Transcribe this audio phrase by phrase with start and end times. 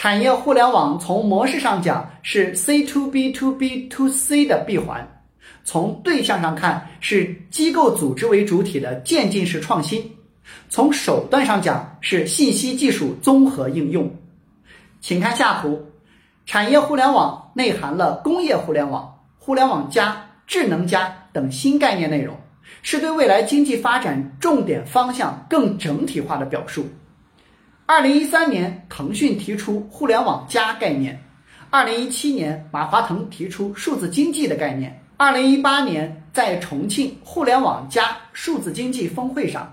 [0.00, 5.04] 产业互联网从模式上讲是 C to B to B to C 的闭环，
[5.64, 10.08] 从对象上看是机构组织为主体的渐进式创新，
[10.68, 14.08] 从手段上讲是信息技术综合应用。
[15.00, 15.84] 请看下图，
[16.46, 22.36] 产业互联网内含了工业互联网、互联网加、智能加等新概念内容。
[22.82, 26.86] 是对未来经济发展重点方向更整体化的表述。
[27.90, 31.16] 二零一三年，腾讯提出“互联网加”概念；
[31.70, 39.72] 二零一七年，马化腾提出数字经济的概念；二零一八年，在重庆“互联网加”数字经济峰会上，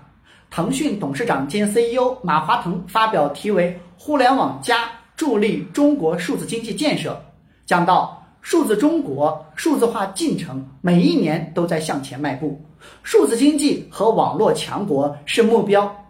[0.50, 7.22] 腾讯董事长兼 CEO 马化腾发表题为“互联网加助力中国数字经济建设”，
[7.66, 8.22] 讲到。
[8.42, 12.64] 数字中国数字化进程每一年都在向前迈步，
[13.02, 16.05] 数字经济和网络强国是目标。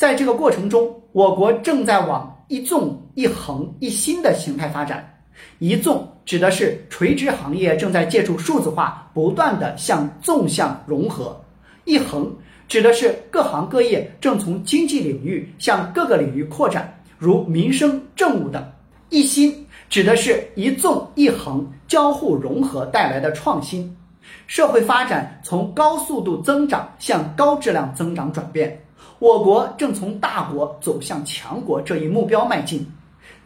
[0.00, 5.06] 在这个过程中，我国正在往一纵一横一新的形态发展。
[5.58, 11.38] 一纵指的是垂直行业正在借助数字化不断的向纵向融合；
[11.84, 12.34] 一横
[12.66, 18.62] 指的是各行各业正从经济领域向各个领域扩展，如民生、政务等；
[19.10, 19.54] 一新。
[19.90, 23.94] 指的是一纵一横交互融合带来的创新，
[24.46, 28.82] 社会发展从高速度增长向高质量增长转变，
[29.20, 32.84] 我国正从大国走向强国这一目标迈进。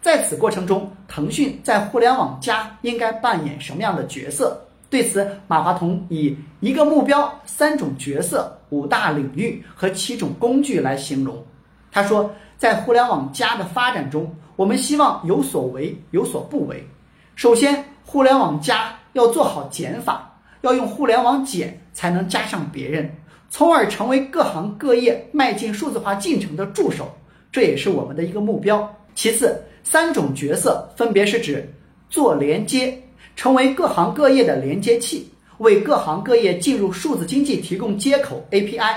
[0.00, 4.58] 在此过程中，腾讯在互联网加应该扮演什么样的角色？
[4.88, 11.44] 对此，马化腾以一个目标、三种角色、五大领域和七种工具来形容。
[11.90, 14.34] 他说，在互联网加的发展中。
[14.56, 16.86] 我们希望有所为，有所不为。
[17.34, 23.12] 首先，互联网加要做好减法，要用互联网减才能加上别人，
[23.56, 27.08] 从而成为各行各业迈进数字化进程的助手，
[27.52, 28.92] 这也是我们的一个目标。
[29.14, 31.72] 其次，三种角色分别是指
[32.10, 33.00] 做连接，
[33.36, 38.92] 成为各行各业的连接器，为各行各业进入数字经济提供接口 API；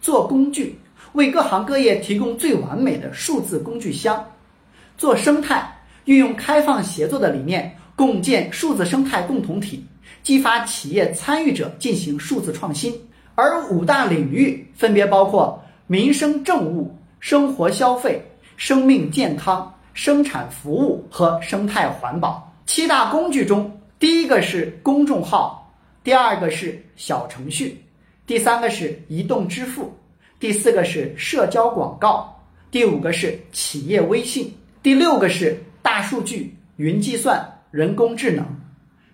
[0.00, 0.76] 做工具，
[1.12, 4.20] 为各行各业提供最完美的数字工具箱。
[4.98, 5.64] 做生态，
[6.06, 9.86] 运用开放协作的理念，共建数字生态共同体，
[10.24, 12.92] 激发企业参与者进行数字创新。
[13.36, 18.20] 而五大领域分别包括民生政务、生活消费、
[18.56, 22.52] 生命健康、生产服务和生态环保。
[22.64, 27.80] 七大工具中，第一个是公众号，第二个是小程序，
[28.26, 29.94] 第三个是移动支付，
[30.40, 32.34] 第四个是社交广告，
[32.70, 34.52] 第五个是企业微信。
[34.82, 38.46] 第六个是大数据、云计算、人工智能，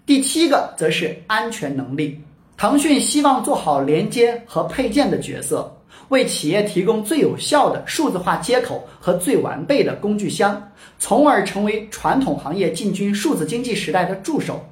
[0.07, 2.21] 第七个则是安全能力。
[2.63, 5.69] 腾讯希望做好连接和配件的角色，
[6.11, 14.65] 为企业提供最有效的数字化接口和最完备的工具箱，从而成为传统行业进军数字经济时代的助手。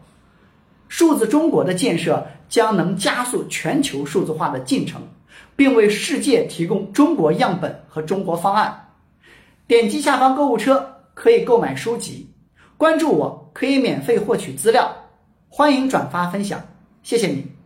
[0.87, 5.03] 数字中国的建设将能加速全球数字化的进程，
[5.57, 8.89] 并为世界提供中国样本和中国方案。
[9.67, 12.31] 点击下方购物车可以购买书籍，
[12.77, 14.89] 关注我可以免费获取资料，
[15.49, 16.63] 欢迎转发分享，
[17.03, 17.51] 谢谢你。